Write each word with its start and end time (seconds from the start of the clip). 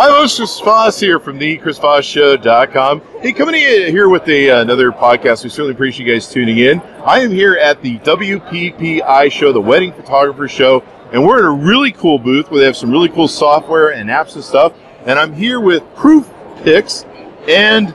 Hi, 0.00 0.22
this 0.22 0.38
is 0.38 0.60
Voss 0.60 1.00
here 1.00 1.18
from 1.18 1.40
the 1.40 1.58
ChrisVossShow.com. 1.58 3.02
Hey, 3.20 3.32
coming 3.32 3.56
in 3.56 3.90
here 3.90 4.08
with 4.08 4.28
a, 4.28 4.48
uh, 4.48 4.60
another 4.60 4.92
podcast. 4.92 5.42
We 5.42 5.50
certainly 5.50 5.72
appreciate 5.72 6.06
you 6.06 6.14
guys 6.14 6.30
tuning 6.30 6.58
in. 6.58 6.80
I 7.04 7.18
am 7.18 7.32
here 7.32 7.54
at 7.54 7.82
the 7.82 7.98
WPPI 7.98 9.28
show, 9.32 9.52
the 9.52 9.60
Wedding 9.60 9.92
Photographer 9.92 10.46
Show, 10.46 10.84
and 11.12 11.26
we're 11.26 11.40
in 11.40 11.46
a 11.46 11.64
really 11.66 11.90
cool 11.90 12.16
booth 12.16 12.48
where 12.48 12.60
they 12.60 12.66
have 12.66 12.76
some 12.76 12.92
really 12.92 13.08
cool 13.08 13.26
software 13.26 13.88
and 13.88 14.08
apps 14.08 14.36
and 14.36 14.44
stuff. 14.44 14.72
And 15.04 15.18
I'm 15.18 15.32
here 15.32 15.58
with 15.58 15.82
Proof 15.96 16.32
Pix 16.62 17.04
and 17.48 17.92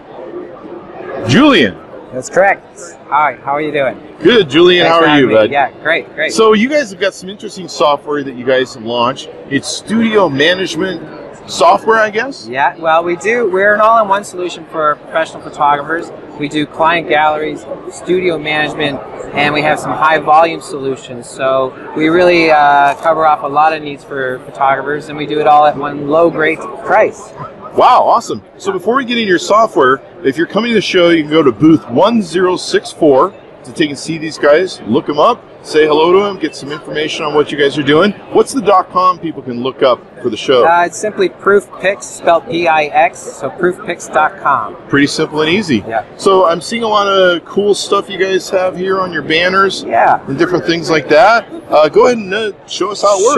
Julian. 1.30 1.78
That's 2.12 2.30
correct. 2.30 2.82
Hi, 3.08 3.38
how 3.46 3.54
are 3.54 3.62
you 3.62 3.72
doing? 3.72 3.98
Good, 4.22 4.50
Julian. 4.50 4.88
Thanks 4.88 5.06
how 5.06 5.10
are 5.10 5.20
you, 5.22 5.28
me. 5.28 5.36
bud? 5.36 5.52
Yeah, 5.52 5.72
great, 5.82 6.14
great. 6.16 6.34
So 6.34 6.52
you 6.52 6.68
guys 6.68 6.92
have 6.92 7.00
got 7.00 7.14
some 7.14 7.30
interesting 7.30 7.70
software 7.70 8.26
that 8.26 8.36
you 8.36 8.44
guys 8.46 8.74
have 8.74 8.84
launched. 8.84 9.30
It's 9.50 9.70
studio 9.70 10.28
management 10.28 11.23
software, 11.48 11.98
I 11.98 12.10
guess. 12.10 12.48
yeah, 12.48 12.76
well, 12.78 13.04
we 13.04 13.16
do. 13.16 13.50
We're 13.50 13.74
an 13.74 13.82
all-in-one 13.82 14.24
solution 14.24 14.66
for 14.66 14.96
professional 14.96 15.42
photographers. 15.42 16.12
We 16.40 16.48
do 16.48 16.66
client 16.66 17.10
galleries, 17.10 17.66
studio 17.92 18.38
management, 18.38 19.00
and 19.34 19.54
we 19.54 19.62
have 19.62 19.80
some 19.80 19.92
high-volume 19.92 20.62
solutions. 20.62 21.30
So 21.30 21.74
we 21.96 22.08
really 22.08 22.50
uh, 22.52 22.96
cover 22.96 23.26
off 23.26 23.44
a 23.44 23.48
lot 23.48 23.74
of 23.74 23.84
needs 23.84 24.04
for 24.04 24.40
photographers, 24.40 25.10
and 25.10 25.18
we 25.18 25.26
do 25.26 25.40
it 25.40 25.48
all 25.48 25.66
at 25.66 25.78
one 25.78 26.08
low, 26.08 26.30
great 26.30 26.60
price. 26.60 27.32
Wow, 27.76 28.04
awesome. 28.04 28.44
So 28.58 28.72
before 28.72 28.96
we 28.96 29.06
get 29.06 29.18
into 29.18 29.30
your 29.30 29.40
software, 29.40 30.02
if 30.24 30.38
you're 30.38 30.48
coming 30.48 30.70
to 30.70 30.76
the 30.76 30.82
show, 30.82 31.10
you 31.10 31.24
can 31.24 31.32
go 31.32 31.42
to 31.42 31.52
booth 31.52 31.84
1064 31.90 33.34
to 33.66 33.74
take 33.74 33.90
and 33.90 33.98
see 34.00 34.18
these 34.18 34.38
guys, 34.38 34.82
look 34.82 35.06
them 35.06 35.20
up, 35.20 35.44
say 35.66 35.86
hello 35.86 36.12
to 36.12 36.20
them, 36.26 36.40
get 36.40 36.56
some 36.56 36.72
information 36.72 37.24
on 37.26 37.34
what 37.34 37.52
you 37.52 37.58
guys 37.58 37.78
are 37.78 37.84
doing. 37.84 38.12
What's 38.34 38.54
the 38.54 38.62
dot 38.62 38.90
.com 38.90 39.20
people 39.20 39.42
can 39.42 39.62
look 39.64 39.82
up 39.84 40.00
for 40.22 40.30
the 40.30 40.38
show? 40.38 40.68
Uh, 40.68 40.84
it's 40.86 40.98
simply 40.98 41.30
ProofPix, 41.30 42.04
spelled 42.04 42.46
P-I-X, 42.50 43.18
so 43.20 43.50
proofpix.com. 43.50 44.76
Pretty 44.90 45.08
simple 45.08 45.42
and 45.42 45.50
easy. 45.50 45.78
Yeah. 45.88 46.06
So 46.18 46.46
I'm 46.46 46.62
seeing 46.62 46.84
a 46.84 46.88
lot 46.88 47.08
of 47.08 47.44
cool 47.46 47.74
stuff 47.74 48.10
you 48.10 48.18
guys 48.18 48.50
have 48.50 48.76
here 48.78 49.00
on 49.00 49.12
your 49.14 49.22
banners 49.24 49.84
Yeah. 49.84 50.26
and 50.28 50.38
different 50.38 50.66
things 50.66 50.90
like 50.90 51.08
that. 51.10 51.48
Uh, 51.70 51.90
go 51.90 52.06
ahead 52.08 52.18
and 52.18 52.34
uh, 52.34 52.52
show 52.68 52.92
us 52.92 53.02
how 53.02 53.18
it 53.20 53.26
works. 53.26 53.36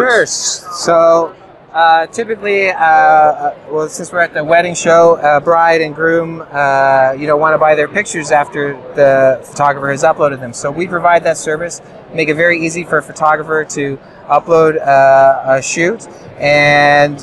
Sure. 0.61 0.71
So 0.73 1.35
uh, 1.75 2.07
typically, 2.07 2.69
uh, 2.69 2.77
uh, 2.79 3.55
well, 3.69 3.89
since 3.89 4.09
we're 4.09 4.21
at 4.21 4.33
the 4.33 4.41
wedding 4.41 4.73
show, 4.73 5.17
uh, 5.17 5.41
bride 5.41 5.81
and 5.81 5.93
groom, 5.93 6.41
uh, 6.51 7.13
you 7.19 7.27
know, 7.27 7.35
want 7.35 7.53
to 7.53 7.57
buy 7.57 7.75
their 7.75 7.89
pictures 7.89 8.31
after 8.31 8.73
the 8.95 9.41
photographer 9.43 9.91
has 9.91 10.01
uploaded 10.01 10.39
them. 10.39 10.53
So 10.53 10.71
we 10.71 10.87
provide 10.87 11.25
that 11.25 11.35
service, 11.35 11.81
make 12.13 12.29
it 12.29 12.35
very 12.35 12.65
easy 12.65 12.85
for 12.85 12.99
a 12.99 13.03
photographer 13.03 13.65
to 13.71 13.99
upload 14.27 14.77
uh, 14.77 15.57
a 15.57 15.61
shoot, 15.61 16.07
and 16.37 17.19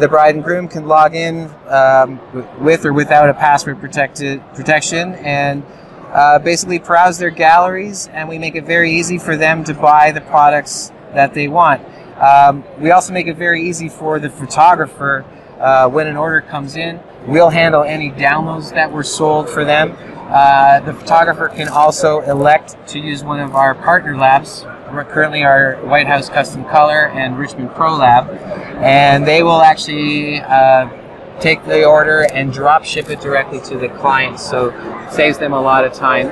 the 0.00 0.08
bride 0.08 0.34
and 0.34 0.42
groom 0.42 0.66
can 0.66 0.88
log 0.88 1.14
in 1.14 1.48
um, 1.68 2.20
with 2.64 2.84
or 2.84 2.92
without 2.92 3.28
a 3.30 3.34
password 3.34 3.80
protected 3.80 4.42
protection 4.54 5.14
and. 5.14 5.64
Basically 6.44 6.78
browse 6.78 7.18
their 7.18 7.30
galleries 7.30 8.06
and 8.12 8.28
we 8.28 8.38
make 8.38 8.54
it 8.54 8.64
very 8.64 8.92
easy 8.92 9.18
for 9.18 9.36
them 9.36 9.64
to 9.64 9.74
buy 9.74 10.12
the 10.12 10.20
products 10.20 10.92
that 11.12 11.34
they 11.34 11.48
want. 11.48 11.82
Um, 12.20 12.64
we 12.78 12.90
also 12.90 13.12
make 13.12 13.26
it 13.26 13.36
very 13.36 13.62
easy 13.62 13.88
for 13.88 14.18
the 14.18 14.30
photographer 14.30 15.24
uh, 15.58 15.88
when 15.88 16.06
an 16.06 16.16
order 16.16 16.40
comes 16.40 16.76
in. 16.76 17.00
We'll 17.26 17.50
handle 17.50 17.82
any 17.82 18.10
downloads 18.10 18.72
that 18.74 18.92
were 18.92 19.02
sold 19.02 19.48
for 19.48 19.64
them. 19.64 19.96
Uh, 20.28 20.80
the 20.80 20.92
photographer 20.94 21.48
can 21.48 21.68
also 21.68 22.20
elect 22.22 22.76
to 22.88 22.98
use 22.98 23.22
one 23.24 23.40
of 23.40 23.54
our 23.54 23.74
partner 23.74 24.16
labs. 24.16 24.64
Currently 24.94 25.42
our 25.42 25.74
White 25.86 26.06
House 26.06 26.28
Custom 26.28 26.64
Color 26.66 27.08
and 27.08 27.36
Richmond 27.36 27.74
Pro 27.74 27.96
Lab, 27.96 28.30
and 28.80 29.26
they 29.26 29.42
will 29.42 29.60
actually 29.60 30.40
uh, 30.40 30.88
take 31.40 31.64
the 31.64 31.84
order 31.84 32.28
and 32.32 32.52
drop 32.52 32.84
ship 32.84 33.10
it 33.10 33.20
directly 33.20 33.60
to 33.62 33.76
the 33.76 33.88
client. 33.88 34.38
So 34.38 34.70
saves 35.10 35.38
them 35.38 35.52
a 35.52 35.60
lot 35.60 35.84
of 35.84 35.92
time. 35.92 36.28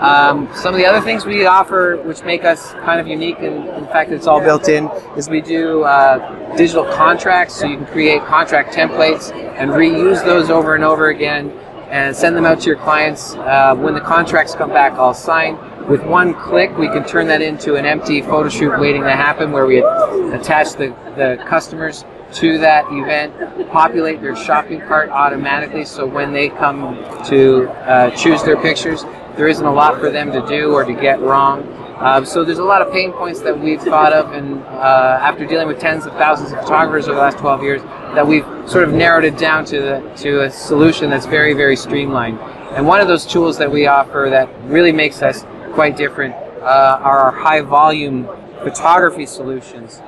Um, 0.00 0.48
some 0.54 0.74
of 0.74 0.78
the 0.78 0.86
other 0.86 1.00
things 1.00 1.24
we 1.24 1.46
offer, 1.46 1.96
which 2.04 2.22
make 2.24 2.44
us 2.44 2.72
kind 2.72 3.00
of 3.00 3.06
unique, 3.06 3.38
and 3.38 3.68
in 3.68 3.86
fact, 3.86 4.10
it's 4.10 4.26
all 4.26 4.40
built 4.40 4.68
in, 4.68 4.88
is 5.16 5.28
we 5.28 5.40
do 5.40 5.84
uh, 5.84 6.56
digital 6.56 6.84
contracts, 6.84 7.54
so 7.54 7.66
you 7.66 7.76
can 7.76 7.86
create 7.86 8.22
contract 8.24 8.74
templates 8.74 9.32
and 9.32 9.70
reuse 9.70 10.24
those 10.24 10.50
over 10.50 10.74
and 10.74 10.84
over 10.84 11.08
again, 11.08 11.50
and 11.90 12.14
send 12.14 12.36
them 12.36 12.44
out 12.44 12.60
to 12.60 12.66
your 12.66 12.78
clients. 12.78 13.34
Uh, 13.34 13.74
when 13.76 13.94
the 13.94 14.00
contracts 14.00 14.54
come 14.54 14.70
back, 14.70 14.94
all 14.94 15.14
signed. 15.14 15.58
With 15.88 16.02
one 16.02 16.34
click, 16.34 16.76
we 16.76 16.88
can 16.88 17.04
turn 17.04 17.28
that 17.28 17.42
into 17.42 17.76
an 17.76 17.84
empty 17.86 18.20
photo 18.20 18.48
shoot 18.48 18.78
waiting 18.80 19.02
to 19.02 19.12
happen, 19.12 19.52
where 19.52 19.66
we 19.66 19.78
attach 19.78 20.72
the, 20.72 20.88
the 21.16 21.42
customers 21.46 22.04
to 22.32 22.58
that 22.58 22.86
event, 22.90 23.70
populate 23.70 24.20
their 24.20 24.34
shopping 24.34 24.80
cart 24.80 25.08
automatically, 25.10 25.84
so 25.84 26.04
when 26.04 26.32
they 26.32 26.48
come 26.48 26.96
to 27.26 27.68
uh, 27.86 28.10
choose 28.16 28.42
their 28.42 28.60
pictures, 28.60 29.04
there 29.36 29.48
isn't 29.48 29.64
a 29.64 29.72
lot 29.72 29.98
for 29.98 30.10
them 30.10 30.32
to 30.32 30.46
do 30.46 30.72
or 30.72 30.84
to 30.84 30.92
get 30.92 31.20
wrong. 31.20 31.66
Um, 31.98 32.24
so 32.24 32.44
there's 32.44 32.58
a 32.58 32.64
lot 32.64 32.82
of 32.82 32.92
pain 32.92 33.12
points 33.12 33.40
that 33.42 33.58
we've 33.58 33.80
thought 33.80 34.12
of, 34.12 34.32
and 34.32 34.62
uh, 34.64 35.18
after 35.22 35.46
dealing 35.46 35.68
with 35.68 35.78
tens 35.78 36.06
of 36.06 36.12
thousands 36.14 36.52
of 36.52 36.58
photographers 36.60 37.06
over 37.06 37.14
the 37.14 37.20
last 37.20 37.38
12 37.38 37.62
years, 37.62 37.82
that 38.14 38.26
we've 38.26 38.44
sort 38.68 38.84
of 38.84 38.92
narrowed 38.92 39.24
it 39.24 39.38
down 39.38 39.64
to 39.66 39.80
the, 39.80 40.12
to 40.16 40.42
a 40.42 40.50
solution 40.50 41.08
that's 41.08 41.26
very, 41.26 41.54
very 41.54 41.76
streamlined. 41.76 42.38
And 42.74 42.86
one 42.86 43.00
of 43.00 43.06
those 43.06 43.24
tools 43.24 43.58
that 43.58 43.70
we 43.70 43.86
offer 43.86 44.26
that 44.30 44.48
really 44.64 44.92
makes 44.92 45.22
us 45.22 45.44
quite 45.72 45.96
different 45.96 46.34
uh, 46.34 46.98
are 47.00 47.18
our 47.18 47.32
high 47.32 47.60
volume 47.60 48.26
photography 48.62 49.26
solutions. 49.26 50.00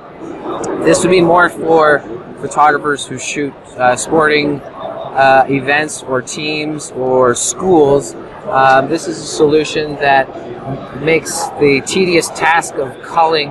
This 0.83 1.03
would 1.03 1.11
be 1.11 1.21
more 1.21 1.49
for 1.49 1.99
photographers 2.41 3.05
who 3.05 3.17
shoot 3.17 3.53
uh, 3.77 3.95
sporting 3.95 4.59
uh, 4.61 5.45
events 5.49 6.03
or 6.03 6.21
teams 6.21 6.91
or 6.91 7.33
schools. 7.35 8.13
Um, 8.49 8.87
this 8.89 9.07
is 9.07 9.17
a 9.19 9.25
solution 9.25 9.95
that 9.95 10.27
makes 11.01 11.47
the 11.59 11.81
tedious 11.85 12.29
task 12.29 12.75
of 12.75 13.01
culling 13.01 13.49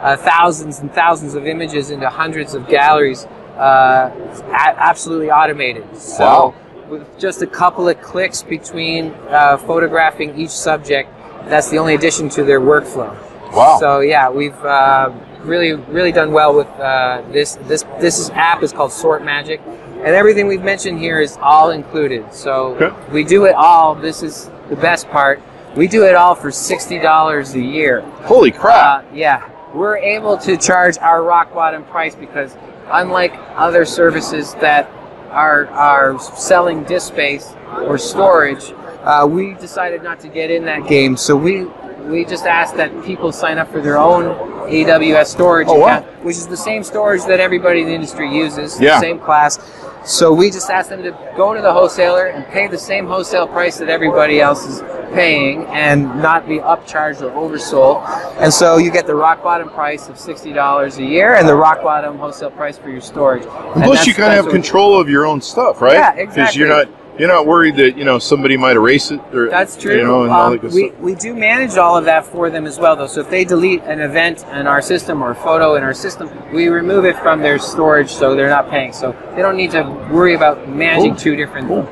uh, 0.00 0.16
thousands 0.16 0.78
and 0.80 0.92
thousands 0.92 1.34
of 1.34 1.46
images 1.46 1.90
into 1.90 2.08
hundreds 2.08 2.54
of 2.54 2.68
galleries 2.68 3.26
uh, 3.56 4.10
a- 4.46 4.52
absolutely 4.54 5.30
automated. 5.30 5.84
So, 5.96 6.24
Wow. 6.24 6.54
with 6.88 7.18
just 7.18 7.42
a 7.42 7.46
couple 7.46 7.88
of 7.88 8.00
clicks 8.00 8.42
between 8.42 9.12
uh, 9.28 9.56
photographing 9.58 10.38
each 10.38 10.50
subject, 10.50 11.10
that's 11.46 11.68
the 11.70 11.78
only 11.78 11.94
addition 11.94 12.28
to 12.30 12.44
their 12.44 12.60
workflow. 12.60 13.16
Wow. 13.52 13.78
So 13.80 14.00
yeah, 14.00 14.28
we've 14.30 14.54
uh, 14.64 15.10
really 15.40 15.72
really 15.72 16.12
done 16.12 16.32
well 16.32 16.54
with 16.54 16.68
uh, 16.78 17.22
this. 17.32 17.56
This 17.62 17.82
this 17.98 18.28
app 18.30 18.62
is 18.62 18.72
called 18.72 18.92
Sort 18.92 19.24
Magic, 19.24 19.60
and 19.98 20.14
everything 20.14 20.46
we've 20.46 20.62
mentioned 20.62 20.98
here 20.98 21.20
is 21.20 21.36
all 21.40 21.70
included. 21.70 22.32
So 22.32 22.76
Okay. 22.80 22.92
we 23.12 23.24
do 23.24 23.44
it 23.46 23.54
all. 23.54 23.94
This 23.94 24.22
is 24.22 24.50
the 24.68 24.76
best 24.76 25.08
part. 25.10 25.40
We 25.76 25.86
do 25.86 26.04
it 26.04 26.14
all 26.14 26.34
for 26.34 26.50
sixty 26.50 26.98
dollars 26.98 27.54
a 27.54 27.60
year. 27.60 28.00
Holy 28.24 28.50
crap. 28.50 29.04
Uh, 29.04 29.06
yeah, 29.14 29.48
we're 29.74 29.96
able 29.98 30.36
to 30.38 30.56
charge 30.56 30.98
our 30.98 31.22
rock 31.22 31.52
bottom 31.54 31.84
price 31.84 32.14
because, 32.14 32.56
unlike 32.90 33.34
other 33.54 33.84
services 33.84 34.54
that 34.60 34.90
are 35.30 35.66
are 35.68 36.18
selling 36.18 36.84
disk 36.84 37.08
space 37.08 37.52
or 37.84 37.98
storage, 37.98 38.72
uh, 39.04 39.26
we 39.30 39.54
decided 39.54 40.02
not 40.02 40.18
to 40.20 40.28
get 40.28 40.50
in 40.50 40.64
that 40.64 40.86
game. 40.88 41.16
So 41.18 41.36
we 41.36 41.66
we 42.08 42.24
just 42.24 42.46
ask 42.46 42.74
that 42.76 43.04
people 43.04 43.32
sign 43.32 43.58
up 43.58 43.70
for 43.70 43.80
their 43.80 43.98
own 43.98 44.24
AWS 44.68 45.26
storage 45.26 45.68
Oh, 45.68 45.78
wow. 45.78 45.98
account, 45.98 46.24
which 46.24 46.36
is 46.36 46.46
the 46.46 46.56
same 46.56 46.82
storage 46.82 47.24
that 47.24 47.40
everybody 47.40 47.80
in 47.82 47.86
the 47.88 47.94
industry 47.94 48.32
uses, 48.34 48.80
Yeah. 48.80 48.94
the 48.96 49.00
same 49.00 49.18
class. 49.18 49.58
So 50.04 50.32
we 50.32 50.50
just 50.50 50.70
ask 50.70 50.88
them 50.88 51.02
to 51.02 51.10
go 51.36 51.54
to 51.54 51.60
the 51.60 51.72
wholesaler 51.72 52.26
and 52.26 52.46
pay 52.46 52.66
the 52.66 52.78
same 52.78 53.06
wholesale 53.06 53.46
price 53.46 53.76
that 53.78 53.88
everybody 53.88 54.40
else 54.40 54.66
is 54.66 54.82
paying 55.12 55.64
and 55.66 56.22
not 56.22 56.46
be 56.48 56.58
upcharged 56.58 57.20
or 57.22 57.30
oversold. 57.32 58.02
And 58.38 58.52
so 58.52 58.76
you 58.78 58.90
get 58.90 59.06
the 59.06 59.14
rock 59.14 59.42
bottom 59.42 59.68
price 59.70 60.08
of 60.08 60.18
sixty 60.18 60.52
dollars 60.52 60.98
a 60.98 61.04
year 61.04 61.34
and 61.34 61.48
the 61.48 61.54
rock 61.56 61.82
bottom 61.82 62.16
wholesale 62.18 62.50
price 62.50 62.78
for 62.78 62.90
your 62.90 63.00
storage. 63.00 63.44
And 63.74 63.84
plus, 63.84 64.06
you 64.06 64.14
kind 64.14 64.32
of 64.38 64.44
have 64.44 64.52
control 64.52 64.98
of 65.00 65.08
your 65.10 65.26
own 65.26 65.40
stuff, 65.40 65.82
right? 65.82 65.94
Yeah, 65.94 66.12
Because 66.12 66.24
exactly. 66.36 66.58
you're 66.60 66.68
not 66.68 66.88
you're 67.18 67.28
not 67.28 67.46
worried 67.46 67.76
that 67.76 67.96
you 67.96 68.04
know 68.04 68.18
somebody 68.18 68.56
might 68.56 68.76
erase 68.76 69.10
it. 69.10 69.20
Or, 69.34 69.48
That's 69.50 69.76
true. 69.76 69.96
You 69.96 70.04
know, 70.04 70.22
and 70.22 70.32
all 70.32 70.52
Um, 70.52 70.58
that 70.58 70.72
we, 70.72 70.88
stuff. 70.88 71.00
we 71.00 71.14
do 71.14 71.34
manage 71.34 71.76
all 71.76 71.96
of 71.96 72.04
that 72.04 72.24
for 72.26 72.48
them 72.50 72.66
as 72.66 72.78
well, 72.78 72.96
though. 72.96 73.06
So 73.06 73.20
if 73.20 73.30
they 73.30 73.44
delete 73.44 73.82
an 73.82 74.00
event 74.00 74.44
in 74.52 74.66
our 74.66 74.80
system 74.80 75.22
or 75.22 75.32
a 75.32 75.34
photo 75.34 75.74
in 75.74 75.82
our 75.82 75.94
system, 75.94 76.30
we 76.52 76.68
remove 76.68 77.04
it 77.04 77.16
from 77.18 77.40
their 77.42 77.58
storage 77.58 78.10
so 78.10 78.34
they're 78.34 78.48
not 78.48 78.70
paying. 78.70 78.92
So 78.92 79.14
they 79.34 79.42
don't 79.42 79.56
need 79.56 79.70
to 79.72 79.82
worry 80.12 80.34
about 80.34 80.68
managing 80.68 81.10
Cool. 81.12 81.20
two 81.20 81.36
different. 81.36 81.68
Cool. 81.68 81.88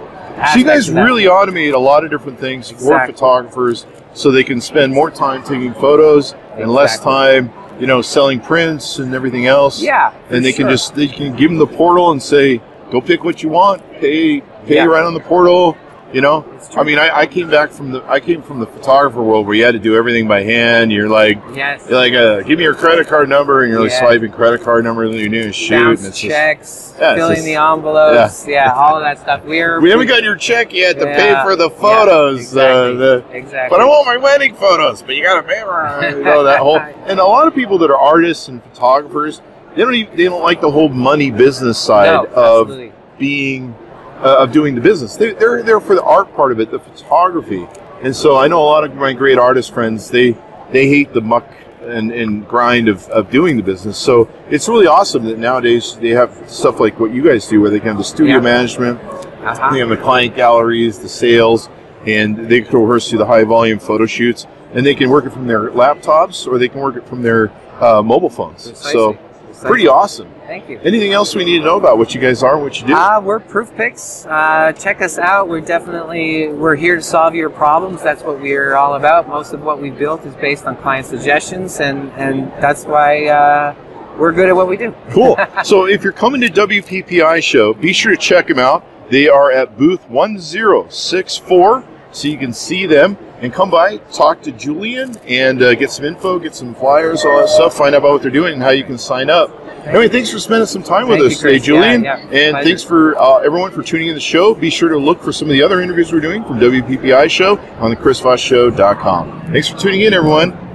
So 0.52 0.58
you 0.58 0.64
guys 0.64 0.90
really 0.90 1.24
automate 1.24 1.72
a 1.72 1.78
lot 1.78 2.04
of 2.04 2.10
different 2.10 2.38
things 2.38 2.70
for 2.70 3.04
photographers, 3.06 3.86
so 4.12 4.30
they 4.30 4.44
can 4.44 4.60
spend 4.60 4.92
more 4.92 5.10
time 5.10 5.42
taking 5.42 5.72
photos 5.74 6.34
and 6.56 6.70
less 6.70 7.00
time, 7.00 7.50
you 7.80 7.86
know, 7.86 8.02
selling 8.02 8.40
prints 8.40 8.98
and 8.98 9.14
everything 9.14 9.46
else. 9.46 9.82
Yeah, 9.82 10.12
And 10.30 10.44
they 10.44 10.52
can 10.52 10.68
just 10.68 10.94
they 10.94 11.06
can 11.08 11.34
give 11.36 11.50
them 11.50 11.58
the 11.58 11.66
portal 11.66 12.10
and 12.12 12.22
say, 12.22 12.60
go 12.90 13.00
pick 13.00 13.24
what 13.24 13.42
you 13.42 13.48
want, 13.48 13.82
pay 14.00 14.40
pay 14.66 14.76
Yeah. 14.76 14.84
right 14.86 15.04
on 15.04 15.14
the 15.14 15.20
portal, 15.20 15.76
You 16.12 16.20
know, 16.20 16.44
I 16.76 16.84
mean, 16.84 16.98
I, 17.00 17.10
I 17.22 17.26
came 17.26 17.50
back 17.50 17.70
from 17.70 17.90
the 17.90 18.00
I 18.08 18.20
came 18.20 18.40
from 18.40 18.60
the 18.60 18.66
photographer 18.66 19.20
world 19.22 19.44
where 19.44 19.56
you 19.56 19.64
had 19.64 19.72
to 19.72 19.80
do 19.80 19.96
everything 19.96 20.28
by 20.28 20.42
hand. 20.44 20.92
You're 20.92 21.08
like, 21.08 21.36
Yes. 21.52 21.84
you're 21.90 21.98
like, 21.98 22.14
uh, 22.14 22.42
give 22.42 22.58
me 22.58 22.64
your 22.64 22.74
credit 22.74 23.08
card 23.08 23.28
number, 23.28 23.64
and 23.64 23.72
you're 23.72 23.82
like 23.82 23.90
Yeah. 23.90 23.98
swiping 24.00 24.30
credit 24.30 24.62
card 24.62 24.84
number, 24.84 25.02
and 25.02 25.12
you're 25.14 25.28
doing 25.28 25.50
shoot, 25.52 25.74
Bounce 25.74 26.00
and 26.00 26.08
it's 26.08 26.20
just 26.20 26.32
checks, 26.34 26.94
Yeah, 26.98 27.10
it's 27.10 27.18
filling 27.18 27.34
just- 27.34 27.46
the 27.46 27.54
envelopes, 27.56 28.46
yeah. 28.48 28.72
all 28.72 28.96
of 28.96 29.02
that 29.02 29.18
stuff. 29.18 29.40
We're 29.44 29.80
we 29.80 29.90
haven't 29.90 30.06
got 30.06 30.22
your 30.22 30.36
check 30.36 30.72
yet 30.72 30.96
to 31.00 31.06
pay 31.06 31.34
for 31.42 31.56
the 31.56 31.68
yeah, 31.70 31.76
photos. 31.80 32.38
uh, 32.38 32.40
exactly, 32.40 32.96
the, 32.96 33.24
exactly. 33.32 33.76
but 33.76 33.80
I 33.82 33.84
want 33.84 34.06
my 34.06 34.16
wedding 34.16 34.54
photos. 34.54 35.02
But 35.02 35.16
you 35.16 35.24
got 35.24 35.36
to 35.36 35.42
pay 35.42 35.60
for 35.62 36.16
you 36.18 36.22
know 36.24 36.44
that 36.44 36.60
whole. 36.60 36.78
And 37.08 37.18
a 37.18 37.24
lot 37.24 37.46
of 37.48 37.54
people 37.54 37.78
that 37.78 37.90
are 37.90 37.98
artists 37.98 38.46
and 38.48 38.62
photographers, 38.62 39.42
they 39.76 39.82
don't 39.82 39.94
even, 39.94 40.16
they 40.16 40.24
don't 40.24 40.42
like 40.42 40.60
the 40.60 40.70
whole 40.70 40.88
money 40.88 41.30
business 41.30 41.78
side 41.78 42.06
no, 42.06 42.24
of 42.34 42.70
absolutely. 42.70 42.92
being 43.18 43.74
uh, 44.20 44.38
of 44.38 44.50
doing 44.50 44.74
the 44.74 44.80
business. 44.80 45.16
They, 45.16 45.32
they're 45.34 45.62
there 45.62 45.80
for 45.80 45.94
the 45.94 46.02
art 46.02 46.34
part 46.34 46.50
of 46.50 46.58
it, 46.60 46.70
the 46.70 46.78
photography. 46.78 47.66
And 48.02 48.16
so 48.16 48.36
I 48.36 48.48
know 48.48 48.60
a 48.60 48.64
lot 48.64 48.84
of 48.84 48.94
my 48.94 49.12
great 49.12 49.38
artist 49.38 49.72
friends. 49.72 50.10
They 50.10 50.34
they 50.72 50.88
hate 50.88 51.12
the 51.12 51.20
muck 51.20 51.46
and, 51.82 52.10
and 52.10 52.48
grind 52.48 52.88
of, 52.88 53.06
of 53.10 53.30
doing 53.30 53.56
the 53.56 53.62
business. 53.62 53.96
So 53.96 54.28
it's 54.50 54.68
really 54.68 54.86
awesome 54.86 55.24
that 55.26 55.38
nowadays 55.38 55.96
they 55.96 56.10
have 56.10 56.50
stuff 56.50 56.80
like 56.80 56.98
what 56.98 57.12
you 57.12 57.22
guys 57.22 57.46
do, 57.46 57.60
where 57.60 57.70
they 57.70 57.78
can 57.78 57.88
have 57.88 57.98
the 57.98 58.04
studio 58.04 58.36
Yeah. 58.36 58.40
management, 58.40 59.00
Uh-huh. 59.00 59.70
they 59.72 59.78
have 59.78 59.90
the 59.90 59.96
client 59.96 60.34
galleries, 60.34 60.98
the 60.98 61.08
sales, 61.08 61.68
and 62.06 62.48
they 62.48 62.62
can 62.62 62.80
rehearse 62.80 63.08
through 63.08 63.18
the 63.18 63.26
high 63.26 63.44
volume 63.44 63.78
photo 63.78 64.06
shoots, 64.06 64.46
and 64.74 64.84
they 64.84 64.94
can 64.96 65.08
work 65.10 65.26
it 65.26 65.32
from 65.32 65.46
their 65.46 65.70
laptops 65.70 66.48
or 66.48 66.58
they 66.58 66.68
can 66.68 66.80
work 66.80 66.96
it 66.96 67.06
from 67.06 67.22
their 67.22 67.52
uh, 67.80 68.02
mobile 68.02 68.30
phones. 68.30 68.66
Precisely. 68.68 68.92
So. 68.92 69.18
Pretty 69.60 69.88
awesome. 69.88 70.32
Thank 70.46 70.68
you. 70.68 70.78
Anything 70.80 71.12
else 71.12 71.34
we 71.34 71.44
need 71.44 71.58
to 71.58 71.64
know 71.64 71.76
about 71.76 71.98
what 71.98 72.14
you 72.14 72.20
guys 72.20 72.42
are 72.42 72.58
what 72.58 72.80
you 72.80 72.86
do? 72.86 72.94
Uh, 72.94 73.20
we're 73.20 73.40
ProofPix. 73.40 74.26
Uh, 74.30 74.72
check 74.72 75.00
us 75.00 75.18
out. 75.18 75.48
We're 75.48 75.60
definitely 75.60 76.48
we're 76.48 76.76
here 76.76 76.96
to 76.96 77.02
solve 77.02 77.34
your 77.34 77.50
problems. 77.50 78.02
That's 78.02 78.22
what 78.22 78.40
we're 78.40 78.74
all 78.74 78.94
about. 78.94 79.28
Most 79.28 79.52
of 79.52 79.62
what 79.62 79.80
we 79.80 79.90
built 79.90 80.24
is 80.24 80.34
based 80.36 80.66
on 80.66 80.76
client 80.76 81.06
suggestions, 81.06 81.80
and 81.80 82.10
and 82.12 82.50
that's 82.62 82.84
why 82.84 83.26
uh, 83.26 83.74
we're 84.18 84.32
good 84.32 84.48
at 84.48 84.56
what 84.56 84.68
we 84.68 84.76
do. 84.76 84.94
Cool. 85.10 85.36
so 85.64 85.86
if 85.86 86.02
you're 86.02 86.12
coming 86.12 86.40
to 86.42 86.48
WPPI 86.48 87.42
show, 87.42 87.74
be 87.74 87.92
sure 87.92 88.12
to 88.12 88.20
check 88.20 88.48
them 88.48 88.58
out. 88.58 88.84
They 89.10 89.28
are 89.28 89.52
at 89.52 89.76
booth 89.76 90.08
1064, 90.08 91.84
so 92.16 92.28
you 92.28 92.38
can 92.38 92.52
see 92.52 92.86
them 92.86 93.18
and 93.40 93.52
come 93.52 93.70
by, 93.70 93.98
talk 94.10 94.40
to 94.42 94.52
Julian, 94.52 95.14
and 95.26 95.62
uh, 95.62 95.74
get 95.74 95.90
some 95.90 96.06
info, 96.06 96.38
get 96.38 96.54
some 96.54 96.74
flyers, 96.74 97.24
all 97.26 97.38
that 97.40 97.50
stuff. 97.50 97.74
Find 97.74 97.94
out 97.94 97.98
about 97.98 98.12
what 98.12 98.22
they're 98.22 98.30
doing 98.30 98.54
and 98.54 98.62
how 98.62 98.70
you 98.70 98.84
can 98.84 98.96
sign 98.96 99.28
up. 99.28 99.50
Anyway, 99.86 100.08
thanks 100.08 100.30
for 100.30 100.38
spending 100.38 100.66
some 100.66 100.82
time 100.82 101.08
with 101.08 101.20
us 101.20 101.38
today, 101.38 101.58
Julian. 101.58 102.02
Yeah, 102.02 102.16
yeah. 102.16 102.22
And 102.22 102.30
Pleasure. 102.30 102.64
thanks 102.64 102.82
for 102.82 103.18
uh, 103.18 103.38
everyone 103.38 103.70
for 103.70 103.82
tuning 103.82 104.08
in 104.08 104.14
the 104.14 104.20
show. 104.20 104.54
Be 104.54 104.70
sure 104.70 104.88
to 104.88 104.98
look 104.98 105.22
for 105.22 105.30
some 105.30 105.48
of 105.48 105.52
the 105.52 105.62
other 105.62 105.82
interviews 105.82 106.10
we're 106.10 106.20
doing 106.20 106.42
from 106.44 106.58
WPPI 106.58 107.28
show 107.30 107.58
on 107.78 107.90
the 107.90 107.96
ChrisVossShow.com. 107.96 109.52
Thanks 109.52 109.68
for 109.68 109.78
tuning 109.78 110.00
in, 110.00 110.14
everyone. 110.14 110.65